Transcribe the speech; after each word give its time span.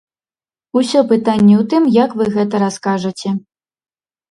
Усё 0.81 0.99
пытанне 1.11 1.53
ў 1.61 1.67
тым, 1.75 1.83
як 2.05 2.17
вы 2.23 2.29
гэта 2.39 2.55
раскажаце. 2.67 3.29